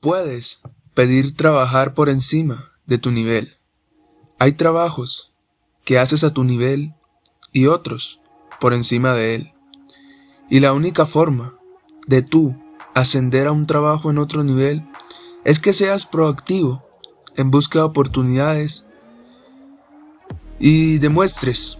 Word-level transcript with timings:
Puedes 0.00 0.60
pedir 0.94 1.34
trabajar 1.34 1.92
por 1.92 2.08
encima 2.08 2.70
de 2.86 2.98
tu 2.98 3.10
nivel. 3.10 3.56
Hay 4.38 4.52
trabajos 4.52 5.32
que 5.84 5.98
haces 5.98 6.22
a 6.22 6.32
tu 6.32 6.44
nivel 6.44 6.94
y 7.52 7.66
otros 7.66 8.20
por 8.60 8.74
encima 8.74 9.14
de 9.14 9.34
él. 9.34 9.52
Y 10.48 10.60
la 10.60 10.72
única 10.72 11.04
forma 11.04 11.58
de 12.06 12.22
tú 12.22 12.56
ascender 12.94 13.48
a 13.48 13.52
un 13.52 13.66
trabajo 13.66 14.08
en 14.10 14.18
otro 14.18 14.44
nivel 14.44 14.88
es 15.44 15.58
que 15.58 15.72
seas 15.72 16.06
proactivo 16.06 16.86
en 17.34 17.50
busca 17.50 17.80
de 17.80 17.86
oportunidades 17.86 18.84
y 20.60 20.98
demuestres 20.98 21.76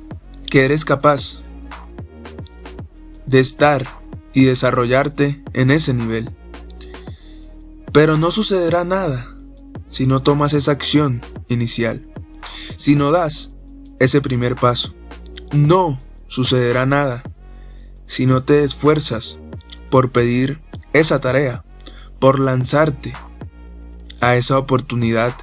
que 0.50 0.64
eres 0.64 0.84
capaz 0.84 1.40
de 3.26 3.38
estar 3.38 3.86
y 4.34 4.44
desarrollarte 4.44 5.40
en 5.52 5.70
ese 5.70 5.94
nivel. 5.94 6.37
Pero 7.98 8.16
no 8.16 8.30
sucederá 8.30 8.84
nada 8.84 9.34
si 9.88 10.06
no 10.06 10.22
tomas 10.22 10.52
esa 10.52 10.70
acción 10.70 11.20
inicial, 11.48 12.06
si 12.76 12.94
no 12.94 13.10
das 13.10 13.50
ese 13.98 14.20
primer 14.20 14.54
paso. 14.54 14.94
No 15.52 15.98
sucederá 16.28 16.86
nada 16.86 17.24
si 18.06 18.24
no 18.24 18.44
te 18.44 18.62
esfuerzas 18.62 19.40
por 19.90 20.12
pedir 20.12 20.60
esa 20.92 21.18
tarea, 21.18 21.64
por 22.20 22.38
lanzarte 22.38 23.14
a 24.20 24.36
esa 24.36 24.58
oportunidad 24.58 25.34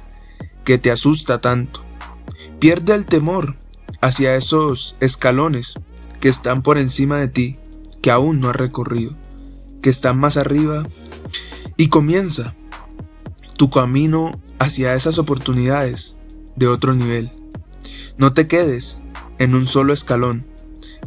que 0.64 0.78
te 0.78 0.90
asusta 0.90 1.42
tanto. 1.42 1.84
Pierde 2.58 2.94
el 2.94 3.04
temor 3.04 3.56
hacia 4.00 4.34
esos 4.34 4.96
escalones 5.00 5.74
que 6.20 6.30
están 6.30 6.62
por 6.62 6.78
encima 6.78 7.18
de 7.18 7.28
ti, 7.28 7.58
que 8.00 8.10
aún 8.10 8.40
no 8.40 8.48
has 8.48 8.56
recorrido, 8.56 9.14
que 9.82 9.90
están 9.90 10.16
más 10.16 10.38
arriba, 10.38 10.84
y 11.76 11.88
comienza 11.88 12.54
tu 13.56 13.70
camino 13.70 14.40
hacia 14.58 14.94
esas 14.94 15.18
oportunidades 15.18 16.16
de 16.56 16.68
otro 16.68 16.94
nivel. 16.94 17.30
No 18.16 18.32
te 18.32 18.48
quedes 18.48 18.98
en 19.38 19.54
un 19.54 19.66
solo 19.66 19.92
escalón, 19.92 20.46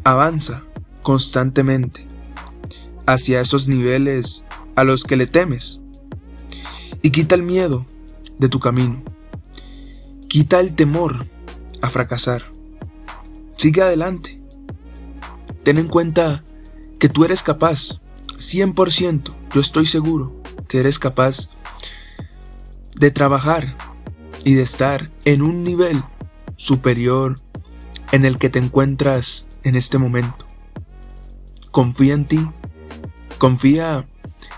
avanza 0.04 0.64
constantemente 1.02 2.06
hacia 3.06 3.42
esos 3.42 3.68
niveles 3.68 4.44
a 4.76 4.84
los 4.84 5.04
que 5.04 5.18
le 5.18 5.26
temes 5.26 5.82
y 7.02 7.10
quita 7.10 7.36
el 7.36 7.42
miedo 7.42 7.86
de 8.38 8.50
tu 8.50 8.60
camino. 8.60 9.02
Quita 10.28 10.60
el 10.60 10.76
temor 10.76 11.26
a 11.82 11.90
fracasar. 11.90 12.44
Sigue 13.58 13.82
adelante. 13.82 14.40
Ten 15.64 15.80
en 15.80 15.88
cuenta 15.88 16.44
que 17.00 17.10
tú 17.10 17.26
eres 17.26 17.42
capaz, 17.42 18.00
100%, 18.38 19.34
yo 19.54 19.62
estoy 19.62 19.86
seguro 19.88 20.39
que 20.70 20.80
eres 20.80 21.00
capaz 21.00 21.50
de 22.96 23.12
trabajar 23.12 23.76
y 24.46 24.54
de 24.54 24.62
estar 24.62 25.10
en 25.26 25.42
un 25.42 25.66
nivel 25.66 26.02
superior 26.56 27.36
en 28.14 28.24
el 28.24 28.38
que 28.38 28.50
te 28.50 28.60
encuentras 28.60 29.46
en 29.64 29.76
este 29.76 29.98
momento. 29.98 30.46
Confía 31.72 32.14
en 32.14 32.26
ti, 32.26 32.40
confía 33.38 34.08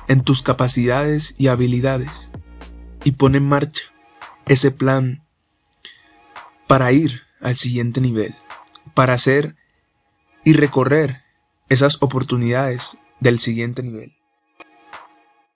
en 0.07 0.21
tus 0.21 0.43
capacidades 0.43 1.33
y 1.37 1.47
habilidades 1.47 2.29
y 3.03 3.13
pon 3.13 3.35
en 3.35 3.47
marcha 3.47 3.85
ese 4.45 4.69
plan 4.71 5.23
para 6.67 6.91
ir 6.91 7.21
al 7.41 7.57
siguiente 7.57 8.01
nivel, 8.01 8.35
para 8.93 9.13
hacer 9.13 9.55
y 10.43 10.53
recorrer 10.53 11.23
esas 11.69 11.97
oportunidades 12.01 12.97
del 13.19 13.39
siguiente 13.39 13.81
nivel. 13.81 14.20